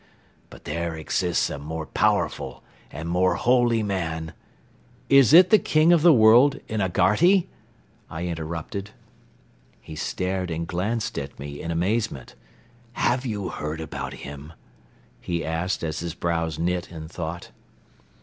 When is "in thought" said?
16.91-17.51